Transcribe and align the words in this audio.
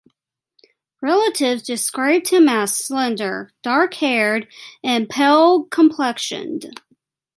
Relatives 0.99 1.61
described 1.61 2.29
him 2.29 2.49
as 2.49 2.75
slender, 2.75 3.51
dark-haired, 3.61 4.47
and 4.83 5.07
pale-complexioned. 5.07 6.65